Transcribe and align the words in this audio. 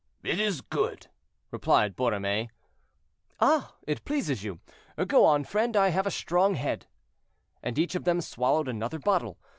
"It 0.23 0.39
is 0.39 0.57
so 0.57 0.63
good," 0.71 1.09
replied 1.51 1.95
Borromée. 1.95 2.49
"Ah! 3.39 3.75
it 3.85 4.03
pleases 4.03 4.43
you. 4.43 4.59
Go 5.05 5.25
on, 5.25 5.43
friend; 5.43 5.77
I 5.77 5.89
have 5.89 6.07
a 6.07 6.09
strong 6.09 6.55
head." 6.55 6.87
And 7.61 7.77
each 7.77 7.93
of 7.93 8.03
them 8.03 8.19
swallowed 8.19 8.67
another 8.67 8.97
bottle. 8.97 9.37